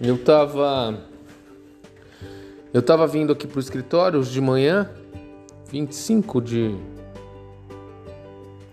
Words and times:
Eu 0.00 0.16
tava. 0.16 0.98
Eu 2.72 2.80
tava 2.80 3.06
vindo 3.06 3.32
aqui 3.32 3.46
pro 3.46 3.60
escritório 3.60 4.22
de 4.22 4.40
manhã, 4.40 4.90
25 5.70 6.40
de. 6.40 6.74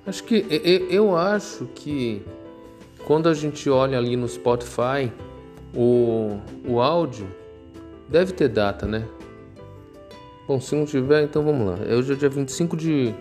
Acho 0.05 0.23
que. 0.23 0.45
Eu 0.89 1.17
acho 1.17 1.65
que 1.75 2.23
quando 3.05 3.27
a 3.27 3.33
gente 3.33 3.69
olha 3.69 3.97
ali 3.97 4.15
no 4.15 4.27
Spotify, 4.27 5.11
o, 5.75 6.39
o 6.65 6.79
áudio 6.79 7.27
deve 8.07 8.31
ter 8.31 8.47
data, 8.47 8.85
né? 8.85 9.05
Bom, 10.47 10.61
se 10.61 10.73
não 10.75 10.85
tiver, 10.85 11.23
então 11.23 11.43
vamos 11.43 11.67
lá. 11.67 11.77
É 11.85 11.93
hoje 11.93 12.13
é 12.13 12.15
dia 12.15 12.29
25 12.29 12.77
de 12.77 13.13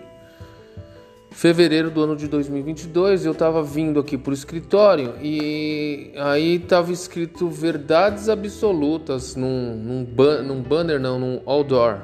fevereiro 1.37 1.91
do 1.91 2.01
ano 2.01 2.15
de 2.15 2.27
2022, 2.27 3.23
eu 3.23 3.31
estava 3.31 3.61
vindo 3.61 3.99
aqui 3.99 4.17
para 4.17 4.31
o 4.31 4.33
escritório 4.33 5.13
e 5.21 6.11
aí 6.17 6.55
estava 6.55 6.91
escrito 6.91 7.47
verdades 7.47 8.27
absolutas 8.27 9.35
num, 9.35 9.75
num, 9.75 10.03
ban 10.03 10.41
num 10.41 10.63
banner, 10.63 10.99
não, 10.99 11.19
num 11.19 11.39
outdoor. 11.45 11.99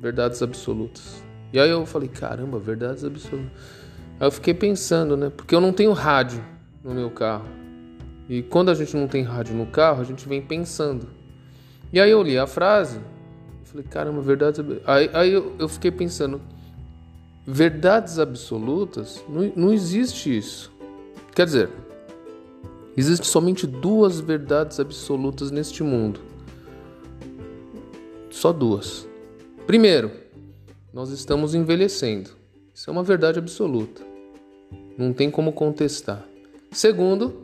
Verdades 0.00 0.40
absolutas. 0.40 1.22
E 1.52 1.60
aí 1.60 1.68
eu 1.68 1.84
falei, 1.84 2.08
caramba, 2.08 2.58
verdades 2.58 3.04
absolutas. 3.04 3.52
Aí 4.18 4.26
eu 4.26 4.32
fiquei 4.32 4.54
pensando, 4.54 5.14
né? 5.14 5.28
Porque 5.28 5.54
eu 5.54 5.60
não 5.60 5.70
tenho 5.70 5.92
rádio 5.92 6.42
no 6.82 6.94
meu 6.94 7.10
carro. 7.10 7.44
E 8.30 8.40
quando 8.40 8.70
a 8.70 8.74
gente 8.74 8.96
não 8.96 9.06
tem 9.06 9.24
rádio 9.24 9.54
no 9.54 9.66
carro, 9.66 10.00
a 10.00 10.04
gente 10.04 10.26
vem 10.26 10.40
pensando. 10.40 11.06
E 11.92 12.00
aí 12.00 12.10
eu 12.10 12.22
li 12.22 12.38
a 12.38 12.46
frase, 12.46 12.98
falei, 13.64 13.84
caramba, 13.84 14.22
verdades. 14.22 14.64
Aí, 14.86 15.10
aí 15.12 15.32
eu, 15.34 15.54
eu 15.58 15.68
fiquei 15.68 15.90
pensando, 15.90 16.40
verdades 17.50 18.18
absolutas, 18.18 19.24
não, 19.26 19.50
não 19.56 19.72
existe 19.72 20.36
isso. 20.36 20.70
Quer 21.34 21.46
dizer, 21.46 21.70
existe 22.94 23.26
somente 23.26 23.66
duas 23.66 24.20
verdades 24.20 24.78
absolutas 24.78 25.50
neste 25.50 25.82
mundo. 25.82 26.20
Só 28.28 28.52
duas. 28.52 29.08
Primeiro, 29.66 30.10
nós 30.92 31.08
estamos 31.08 31.54
envelhecendo. 31.54 32.28
Isso 32.74 32.90
é 32.90 32.92
uma 32.92 33.02
verdade 33.02 33.38
absoluta. 33.38 34.02
Não 34.98 35.14
tem 35.14 35.30
como 35.30 35.50
contestar. 35.50 36.22
Segundo, 36.70 37.34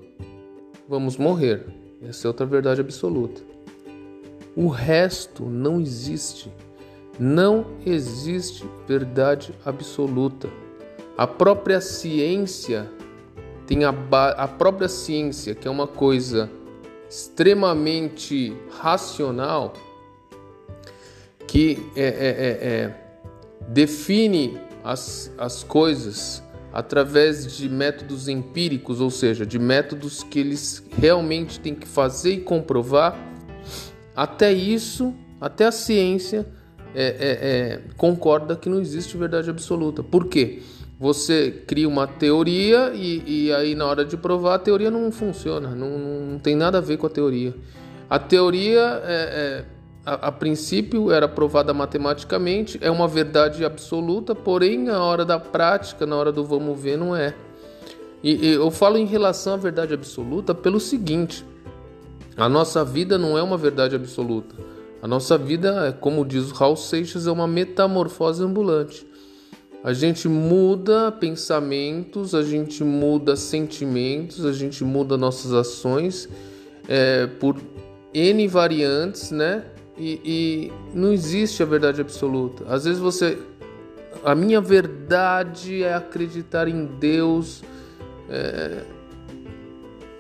vamos 0.87 1.17
morrer. 1.17 1.65
Essa 2.03 2.27
é 2.27 2.29
outra 2.29 2.45
verdade 2.45 2.83
absoluta. 2.83 3.41
O 4.55 4.69
resto 4.69 5.47
não 5.47 5.81
existe. 5.81 6.53
Não 7.19 7.67
existe 7.87 8.65
verdade 8.89 9.55
absoluta. 9.65 10.49
A 11.17 11.27
própria 11.27 11.81
ciência 11.81 12.91
tem 13.67 13.85
a, 13.85 13.95
a 14.37 14.49
própria 14.49 14.89
ciência, 14.89 15.55
que 15.55 15.67
é 15.67 15.71
uma 15.71 15.87
coisa 15.87 16.51
extremamente 17.09 18.57
racional, 18.71 19.75
que 21.47 21.79
é, 21.95 22.03
é, 22.03 22.09
é, 22.09 22.69
é, 22.69 22.95
define 23.69 24.59
as, 24.83 25.31
as 25.39 25.63
coisas 25.63 26.43
através 26.73 27.57
de 27.57 27.69
métodos 27.69 28.27
empíricos, 28.27 29.01
ou 29.01 29.09
seja, 29.09 29.47
de 29.47 29.61
métodos 29.61 30.25
que 30.25 30.41
eles 30.41 30.83
realmente 30.99 31.61
têm 31.61 31.77
que 31.77 31.87
fazer 31.87 32.33
e 32.33 32.41
comprovar. 32.41 33.17
Até 34.17 34.53
isso, 34.53 35.15
até 35.41 35.67
a 35.67 35.73
ciência 35.73 36.45
é, 36.95 37.03
é, 37.03 37.49
é, 37.49 37.81
concorda 37.97 38.57
que 38.57 38.69
não 38.69 38.81
existe 38.81 39.17
verdade 39.17 39.51
absoluta. 39.51 40.03
Por 40.03 40.27
quê? 40.27 40.63
Você 40.99 41.51
cria 41.67 41.89
uma 41.89 42.07
teoria 42.07 42.93
e, 42.95 43.47
e 43.47 43.53
aí 43.53 43.75
na 43.75 43.85
hora 43.85 44.05
de 44.05 44.17
provar 44.17 44.55
a 44.55 44.59
teoria 44.59 44.91
não 44.91 45.11
funciona, 45.11 45.71
não, 45.75 45.99
não 45.99 46.39
tem 46.39 46.55
nada 46.55 46.79
a 46.79 46.81
ver 46.81 46.97
com 46.97 47.07
a 47.07 47.11
teoria. 47.11 47.53
A 48.09 48.19
teoria, 48.19 49.03
é, 49.05 49.05
é, 49.07 49.65
a, 50.07 50.29
a, 50.29 50.33
princípio, 50.33 51.11
era 51.11 51.27
provada 51.27 51.75
matematicamente, 51.75 52.79
é 52.81 52.91
uma 52.91 53.09
verdade 53.09 53.65
absoluta, 53.65 54.35
porém, 54.35 54.85
na 54.85 55.03
hora 55.03 55.25
da 55.25 55.39
prática, 55.39 56.07
na 56.07 56.15
hora 56.15 56.31
do 56.31 56.45
vamos 56.45 56.81
ver, 56.81 56.97
não 56.97 57.17
é. 57.17 57.35
E, 58.23 58.47
e 58.47 58.53
eu 58.53 58.71
falo 58.71 58.97
em 58.97 59.05
relação 59.05 59.55
à 59.55 59.57
verdade 59.57 59.93
absoluta 59.93 60.55
pelo 60.55 60.79
seguinte: 60.79 61.45
a 62.37 62.49
nossa 62.49 62.85
vida 62.85 63.19
não 63.19 63.37
é 63.37 63.43
uma 63.43 63.57
verdade 63.57 63.97
absoluta. 63.97 64.55
A 65.05 65.07
nossa 65.07 65.37
vida, 65.37 65.95
como 66.01 66.25
diz 66.25 66.51
o 66.51 66.55
Raul 66.55 66.77
Seixas, 66.77 67.27
é 67.27 67.31
uma 67.31 67.47
metamorfose 67.47 68.43
ambulante. 68.43 69.07
A 69.83 69.93
gente 69.93 70.27
muda 70.27 71.13
pensamentos, 71.13 72.35
a 72.35 72.43
gente 72.43 72.83
muda 72.83 73.37
sentimentos, 73.37 74.47
a 74.47 74.53
gente 74.55 74.83
muda 74.83 75.19
nossas 75.19 75.53
ações 75.53 76.27
é, 76.89 77.27
por 77.27 77.61
N 78.15 78.49
variantes, 78.49 79.31
né? 79.31 79.67
E, 79.99 80.21
e, 80.25 80.73
não 80.95 81.13
existe 81.13 81.63
a 81.63 81.67
verdade 81.67 82.01
absoluta. 82.01 82.65
Às 82.67 82.87
vezes 82.87 82.99
você. 82.99 83.37
A 84.25 84.35
minha 84.35 84.59
verdade 84.59 85.83
é 85.83 85.93
acreditar 85.93 86.67
em 86.67 86.87
Deus. 86.87 87.63
É... 88.31 88.81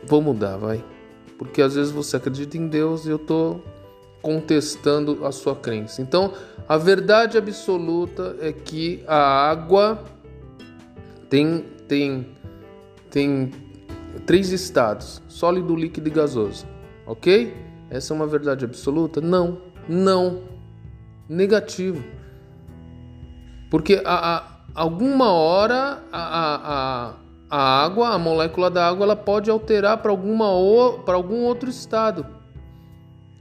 Vou 0.06 0.20
mudar, 0.20 0.58
vai. 0.58 0.84
Porque 1.38 1.62
às 1.62 1.74
vezes 1.74 1.90
você 1.90 2.18
acredita 2.18 2.58
em 2.58 2.68
Deus 2.68 3.06
e 3.06 3.08
eu 3.08 3.18
tô 3.18 3.60
contestando 4.24 5.26
a 5.26 5.30
sua 5.30 5.54
crença. 5.54 6.00
Então, 6.00 6.32
a 6.66 6.78
verdade 6.78 7.36
absoluta 7.36 8.34
é 8.40 8.54
que 8.54 9.04
a 9.06 9.50
água 9.50 10.02
tem 11.28 11.66
tem 11.86 12.26
tem 13.10 13.50
três 14.24 14.48
estados: 14.48 15.20
sólido, 15.28 15.76
líquido 15.76 16.08
e 16.08 16.10
gasoso. 16.10 16.66
OK? 17.06 17.54
Essa 17.90 18.14
é 18.14 18.16
uma 18.16 18.26
verdade 18.26 18.64
absoluta? 18.64 19.20
Não, 19.20 19.58
não. 19.86 20.40
Negativo. 21.28 22.02
Porque 23.70 24.00
a, 24.06 24.36
a 24.36 24.54
alguma 24.74 25.32
hora 25.32 26.02
a, 26.10 26.24
a, 26.62 27.14
a 27.50 27.84
água, 27.84 28.08
a 28.08 28.18
molécula 28.18 28.70
da 28.70 28.88
água, 28.88 29.04
ela 29.04 29.16
pode 29.16 29.50
alterar 29.50 29.98
para 29.98 30.10
algum 30.10 31.42
outro 31.42 31.68
estado. 31.68 32.43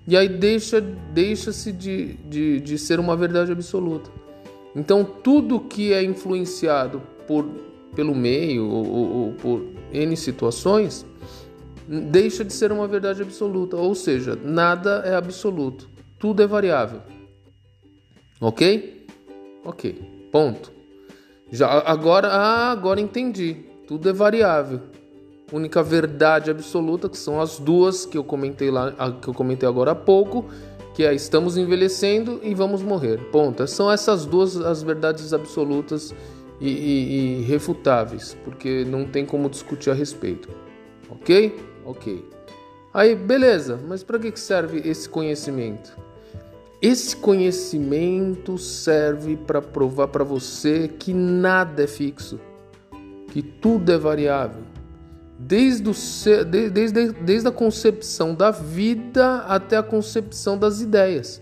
E 0.06 0.18
aí 0.18 0.28
deixa 0.28 0.82
deixa-se 0.82 1.72
de, 1.72 2.14
de, 2.30 2.60
de 2.60 2.78
ser 2.78 3.00
uma 3.00 3.16
verdade 3.16 3.52
absoluta. 3.52 4.12
Então 4.76 5.04
tudo 5.04 5.60
que 5.60 5.94
é 5.94 6.04
influenciado 6.04 7.02
por, 7.28 7.46
pelo 7.96 8.14
meio 8.14 8.68
ou, 8.68 8.88
ou, 8.88 9.16
ou 9.16 9.34
por 9.34 9.66
N 9.92 10.18
situações 10.18 11.06
deixa 11.88 12.44
de 12.44 12.52
ser 12.52 12.72
uma 12.72 12.88
verdade 12.88 13.22
absoluta. 13.22 13.78
Ou 13.78 13.96
seja, 13.96 14.36
nada 14.36 15.04
é 15.06 15.16
absoluto. 15.16 15.90
Tudo 16.20 16.42
é 16.42 16.48
variável. 16.48 17.02
Ok? 18.42 19.06
Ok. 19.64 20.28
Ponto. 20.32 20.72
Já 21.52 21.68
agora, 21.86 22.28
ah, 22.30 22.72
agora 22.72 23.00
entendi. 23.00 23.66
Tudo 23.88 24.10
é 24.10 24.14
variável 24.14 24.93
única 25.54 25.84
verdade 25.84 26.50
absoluta, 26.50 27.08
que 27.08 27.18
são 27.18 27.40
as 27.40 27.60
duas 27.60 28.06
que 28.06 28.18
eu 28.18 28.24
comentei 28.24 28.72
lá, 28.72 28.92
que 29.22 29.28
eu 29.28 29.34
comentei 29.34 29.70
agora 29.70 29.92
há 29.92 29.96
pouco, 29.96 30.46
que 30.96 31.04
é 31.04 31.14
estamos 31.14 31.58
envelhecendo 31.58 32.40
e 32.42 32.56
vamos 32.56 32.82
morrer. 32.82 33.20
Ponto. 33.32 33.66
São 33.68 33.92
essas 33.92 34.26
duas 34.26 34.58
as 34.58 34.82
verdades 34.82 35.32
absolutas 35.32 36.14
e, 36.60 36.70
e, 36.70 37.40
e 37.40 37.42
refutáveis, 37.44 38.36
porque 38.44 38.84
não 38.86 39.06
tem 39.06 39.26
como 39.26 39.48
discutir 39.50 39.92
a 39.92 39.94
respeito. 39.94 40.50
Ok? 41.10 41.56
Ok. 41.86 42.28
Aí, 42.92 43.16
beleza, 43.16 43.80
mas 43.88 44.04
para 44.04 44.18
que 44.18 44.40
serve 44.40 44.82
esse 44.88 45.08
conhecimento? 45.08 45.96
Esse 46.82 47.16
conhecimento 47.16 48.58
serve 48.58 49.38
para 49.38 49.62
provar 49.62 50.10
para 50.10 50.24
você 50.24 50.88
que 50.88 51.14
nada 51.14 51.84
é 51.84 51.88
fixo, 51.88 52.40
que 53.32 53.42
tudo 53.42 53.92
é 53.92 53.98
variável 53.98 54.73
desde, 55.48 55.90
o, 55.90 55.94
desde, 56.72 57.12
desde 57.12 57.48
a 57.48 57.52
concepção 57.52 58.34
da 58.34 58.52
vida 58.52 59.38
até 59.40 59.78
a 59.78 59.84
concepção 59.84 60.58
das 60.58 60.80
ideias. 60.82 61.42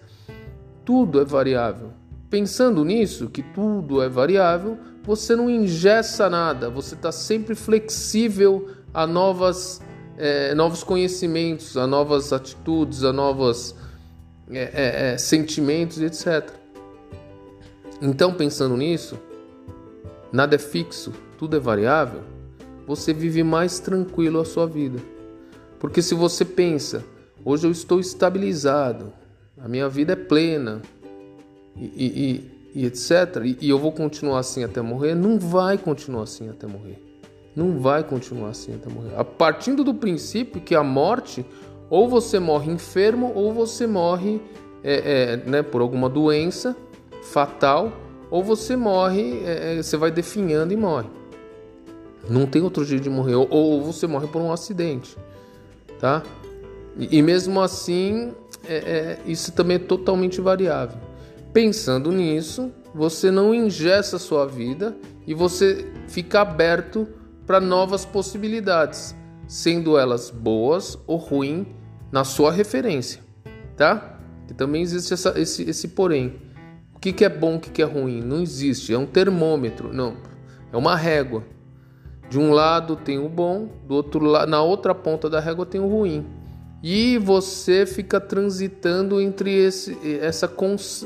Tudo 0.84 1.22
é 1.22 1.26
variável. 1.26 1.94
Pensando 2.30 2.84
nisso, 2.84 3.30
que 3.30 3.44
tudo 3.44 4.02
é 4.02 4.10
variável, 4.10 4.78
você 5.04 5.36
não 5.36 5.50
ingessa 5.50 6.30
nada, 6.30 6.70
você 6.70 6.96
está 6.96 7.12
sempre 7.12 7.56
flexível 7.56 8.70
a 8.94 9.06
novas, 9.06 9.82
é, 10.18 10.56
novos 10.56 10.84
conhecimentos, 10.84 11.78
a 11.78 11.86
novas 11.86 12.32
atitudes, 12.32 13.04
a 13.04 13.12
novos 13.12 13.76
é, 14.50 14.60
é, 14.60 15.14
é, 15.14 15.18
sentimentos, 15.18 16.00
etc. 16.02 16.50
Então, 18.02 18.34
pensando 18.34 18.76
nisso, 18.78 19.20
nada 20.32 20.56
é 20.56 20.60
fixo, 20.60 21.12
tudo 21.38 21.56
é 21.58 21.60
variável 21.60 22.32
você 22.88 23.14
vive 23.14 23.44
mais 23.44 23.80
tranquilo 23.80 24.40
a 24.40 24.46
sua 24.46 24.66
vida. 24.66 25.00
Porque 25.80 26.02
se 26.02 26.14
você 26.14 26.46
pensa, 26.46 27.04
hoje 27.44 27.68
eu 27.68 27.72
estou 27.72 28.00
estabilizado, 28.00 29.12
a 29.58 29.68
minha 29.68 29.90
vida 29.90 30.14
é 30.14 30.16
plena 30.16 30.82
e, 31.76 31.86
e, 32.76 32.82
e 32.82 32.86
etc., 32.86 33.42
e, 33.44 33.58
e 33.62 33.70
eu 33.70 33.80
vou 33.80 33.92
continuar 33.92 34.40
assim 34.40 34.64
até 34.64 34.82
morrer, 34.82 35.16
não 35.16 35.40
vai 35.40 35.78
continuar 35.78 36.24
assim 36.24 36.50
até 36.50 36.68
morrer. 36.68 37.02
Não 37.56 37.80
vai 37.80 38.04
continuar 38.04 38.50
assim 38.50 38.74
até 38.74 38.90
morrer. 38.90 39.14
A 39.18 39.26
partindo 39.26 39.84
do 39.84 39.94
princípio 39.94 40.62
que 40.62 40.74
a 40.74 40.84
morte 40.84 41.46
Ou 41.90 42.08
você 42.08 42.40
morre 42.40 42.72
enfermo, 42.72 43.34
ou 43.36 43.54
você 43.54 43.86
morre 43.86 44.42
é, 44.82 45.34
é, 45.34 45.38
né, 45.38 45.62
por 45.62 45.82
alguma 45.82 46.08
doença 46.08 46.74
fatal, 47.22 47.92
ou 48.30 48.42
você 48.42 48.78
morre, 48.78 49.42
é, 49.46 49.78
é, 49.78 49.84
você 49.84 49.98
vai 49.98 50.10
definhando 50.10 50.72
e 50.72 50.78
morre. 50.78 51.10
Não 52.30 52.46
tem 52.46 52.62
outro 52.62 52.84
jeito 52.86 53.04
de 53.04 53.10
morrer. 53.10 53.36
Ou, 53.36 53.48
ou 53.50 53.82
você 53.84 54.08
morre 54.08 54.28
por 54.28 54.42
um 54.42 54.52
acidente, 54.52 55.18
tá? 56.00 56.24
E, 56.98 57.18
e 57.18 57.22
mesmo 57.22 57.62
assim, 57.62 58.34
é, 58.68 58.76
é, 58.76 59.20
isso 59.26 59.52
também 59.52 59.76
é 59.76 59.80
totalmente 59.80 60.40
variável. 60.42 60.98
Pensando 61.54 62.12
nisso, 62.12 62.72
você 62.94 63.32
não 63.32 63.54
ingessa 63.54 64.16
a 64.16 64.20
sua 64.20 64.46
vida 64.46 64.96
e 65.26 65.34
você 65.34 65.86
fica 66.08 66.42
aberto 66.42 67.08
para 67.46 67.60
novas 67.60 68.06
possibilidades, 68.06 69.16
sendo 69.48 69.98
elas 69.98 70.30
boas 70.30 70.98
ou 71.08 71.18
ruins 71.18 71.66
na 72.12 72.24
sua 72.24 72.52
referência, 72.52 73.22
tá? 73.76 74.20
E 74.50 74.54
também 74.54 74.82
existe 74.82 75.14
essa, 75.14 75.40
esse, 75.40 75.64
esse 75.70 75.90
porém. 75.90 76.36
O 76.94 77.00
que, 77.00 77.12
que 77.12 77.26
é 77.26 77.30
bom, 77.30 77.56
o 77.56 77.60
que, 77.60 77.70
que 77.70 77.82
é 77.82 77.86
ruim? 77.86 78.22
Não 78.22 78.42
existe, 78.42 78.94
é 78.94 78.98
um 78.98 79.06
termômetro, 79.06 79.94
não, 79.94 80.18
é 80.72 80.78
uma 80.78 80.96
régua. 80.96 81.44
De 82.32 82.40
um 82.40 82.54
lado 82.54 82.96
tem 82.96 83.20
o 83.20 83.28
bom, 83.28 83.68
do 83.86 83.94
outro 83.94 84.24
lado, 84.24 84.50
na 84.50 84.64
outra 84.64 84.96
ponta 84.96 85.30
da 85.30 85.42
régua 85.42 85.66
tem 85.66 85.82
o 85.82 85.88
ruim. 85.90 86.26
E 86.82 87.18
você 87.18 87.86
fica 87.86 88.22
transitando 88.22 89.20
entre 89.20 89.54
esse, 89.54 89.98
essa, 90.22 90.50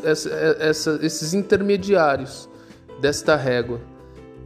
essa, 0.03 0.29
essa, 0.59 0.99
esses 1.01 1.33
intermediários 1.33 2.47
desta 3.01 3.35
régua. 3.35 3.81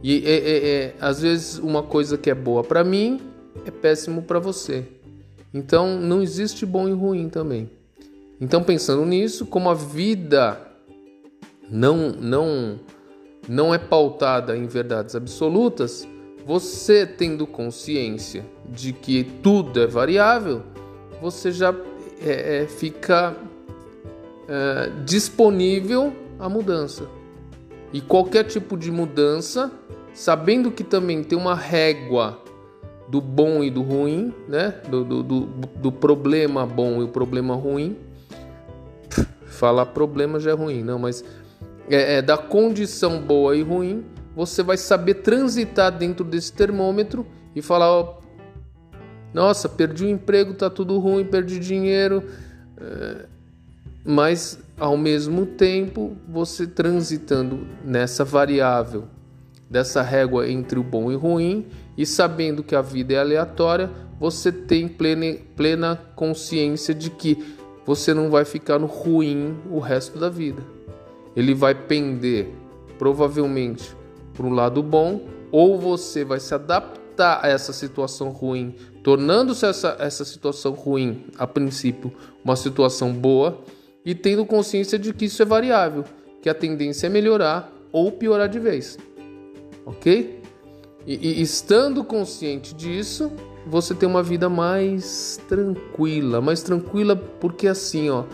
E 0.02 0.24
é, 0.24 0.30
é, 0.30 0.68
é, 0.68 0.94
às 0.98 1.20
vezes 1.20 1.58
uma 1.58 1.82
coisa 1.82 2.16
que 2.16 2.30
é 2.30 2.34
boa 2.34 2.64
para 2.64 2.82
mim 2.82 3.20
é 3.66 3.70
péssimo 3.70 4.22
para 4.22 4.38
você. 4.38 4.82
Então 5.52 6.00
não 6.00 6.22
existe 6.22 6.64
bom 6.64 6.88
e 6.88 6.92
ruim 6.92 7.28
também. 7.28 7.70
Então 8.40 8.62
pensando 8.62 9.04
nisso, 9.04 9.44
como 9.44 9.68
a 9.68 9.74
vida 9.74 10.58
não 11.70 12.12
não 12.12 12.80
não 13.46 13.74
é 13.74 13.78
pautada 13.78 14.56
em 14.56 14.66
verdades 14.66 15.14
absolutas, 15.14 16.08
você 16.46 17.06
tendo 17.06 17.46
consciência 17.46 18.44
de 18.68 18.92
que 18.92 19.24
tudo 19.24 19.80
é 19.80 19.86
variável, 19.86 20.62
você 21.20 21.52
já 21.52 21.74
é, 22.20 22.62
é, 22.62 22.66
fica 22.66 23.36
é, 24.48 24.90
disponível 25.04 26.12
à 26.38 26.48
mudança. 26.48 27.06
E 27.92 28.00
qualquer 28.00 28.44
tipo 28.44 28.76
de 28.76 28.90
mudança, 28.90 29.70
sabendo 30.14 30.70
que 30.70 30.84
também 30.84 31.24
tem 31.24 31.36
uma 31.36 31.54
régua 31.54 32.40
do 33.08 33.20
bom 33.20 33.64
e 33.64 33.70
do 33.70 33.82
ruim, 33.82 34.32
né? 34.46 34.74
Do, 34.88 35.04
do, 35.04 35.22
do, 35.22 35.40
do 35.46 35.92
problema 35.92 36.64
bom 36.64 37.00
e 37.00 37.04
o 37.04 37.08
problema 37.08 37.54
ruim. 37.56 37.96
Falar 39.46 39.86
problema 39.86 40.38
já 40.38 40.52
é 40.52 40.54
ruim, 40.54 40.84
não, 40.84 40.98
mas 40.98 41.24
é, 41.88 42.18
é, 42.18 42.22
da 42.22 42.38
condição 42.38 43.20
boa 43.20 43.56
e 43.56 43.62
ruim, 43.62 44.04
você 44.34 44.62
vai 44.62 44.76
saber 44.76 45.14
transitar 45.14 45.96
dentro 45.96 46.24
desse 46.24 46.52
termômetro 46.52 47.26
e 47.54 47.62
falar: 47.62 48.18
nossa, 49.32 49.68
perdi 49.68 50.04
o 50.04 50.08
emprego, 50.08 50.54
tá 50.54 50.68
tudo 50.68 50.98
ruim, 50.98 51.24
perdi 51.24 51.58
dinheiro. 51.58 52.24
É, 52.78 53.26
mas 54.04 54.58
ao 54.78 54.96
mesmo 54.96 55.44
tempo, 55.44 56.16
você 56.28 56.66
transitando 56.66 57.66
nessa 57.84 58.24
variável, 58.24 59.04
dessa 59.68 60.02
régua 60.02 60.48
entre 60.48 60.78
o 60.78 60.82
bom 60.82 61.12
e 61.12 61.16
o 61.16 61.18
ruim, 61.18 61.66
e 61.96 62.06
sabendo 62.06 62.62
que 62.62 62.74
a 62.74 62.80
vida 62.80 63.12
é 63.12 63.18
aleatória, 63.18 63.90
você 64.18 64.50
tem 64.50 64.88
plena, 64.88 65.38
plena 65.54 66.00
consciência 66.16 66.94
de 66.94 67.10
que 67.10 67.56
você 67.86 68.14
não 68.14 68.30
vai 68.30 68.44
ficar 68.44 68.78
no 68.78 68.86
ruim 68.86 69.56
o 69.70 69.78
resto 69.78 70.18
da 70.18 70.28
vida. 70.28 70.62
Ele 71.36 71.54
vai 71.54 71.74
pender, 71.74 72.48
provavelmente, 72.98 73.94
para 74.40 74.46
o 74.46 74.50
lado 74.50 74.82
bom, 74.82 75.20
ou 75.52 75.78
você 75.78 76.24
vai 76.24 76.40
se 76.40 76.54
adaptar 76.54 77.40
a 77.42 77.48
essa 77.48 77.74
situação 77.74 78.30
ruim 78.30 78.74
tornando-se 79.02 79.66
essa, 79.66 79.96
essa 79.98 80.24
situação 80.24 80.72
ruim, 80.72 81.26
a 81.36 81.46
princípio, 81.46 82.10
uma 82.42 82.56
situação 82.56 83.12
boa, 83.12 83.60
e 84.02 84.14
tendo 84.14 84.46
consciência 84.46 84.98
de 84.98 85.12
que 85.12 85.26
isso 85.26 85.42
é 85.42 85.44
variável, 85.44 86.04
que 86.40 86.48
a 86.48 86.54
tendência 86.54 87.06
é 87.06 87.10
melhorar 87.10 87.70
ou 87.92 88.10
piorar 88.10 88.48
de 88.48 88.58
vez. 88.58 88.98
Ok? 89.84 90.40
E, 91.06 91.14
e 91.14 91.42
estando 91.42 92.02
consciente 92.02 92.74
disso, 92.74 93.30
você 93.66 93.94
tem 93.94 94.08
uma 94.08 94.22
vida 94.22 94.48
mais 94.48 95.38
tranquila, 95.46 96.40
mais 96.40 96.62
tranquila 96.62 97.14
porque 97.14 97.66
assim, 97.68 98.08
ó, 98.08 98.24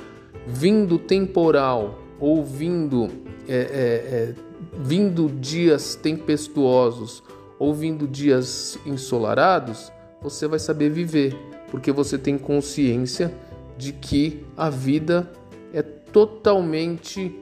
vindo 0.46 0.98
temporal 0.98 2.05
ou 2.18 2.44
vindo, 2.44 3.08
é, 3.48 3.54
é, 3.54 3.56
é, 3.56 4.34
vindo 4.78 5.28
dias 5.28 5.94
tempestuosos 5.94 7.22
ou 7.58 7.74
vindo 7.74 8.06
dias 8.06 8.78
ensolarados, 8.84 9.92
você 10.22 10.46
vai 10.46 10.58
saber 10.58 10.90
viver, 10.90 11.34
porque 11.70 11.92
você 11.92 12.18
tem 12.18 12.36
consciência 12.36 13.32
de 13.76 13.92
que 13.92 14.44
a 14.56 14.70
vida 14.70 15.30
é 15.72 15.82
totalmente 15.82 17.34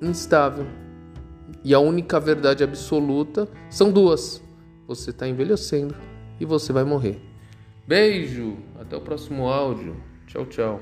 instável. 0.00 0.66
E 1.64 1.74
a 1.74 1.78
única 1.78 2.18
verdade 2.18 2.64
absoluta 2.64 3.48
são 3.70 3.92
duas: 3.92 4.42
você 4.86 5.10
está 5.10 5.28
envelhecendo 5.28 5.94
e 6.40 6.44
você 6.44 6.72
vai 6.72 6.84
morrer. 6.84 7.20
Beijo, 7.86 8.56
até 8.80 8.96
o 8.96 9.00
próximo 9.00 9.48
áudio. 9.48 9.96
Tchau, 10.26 10.46
tchau. 10.46 10.80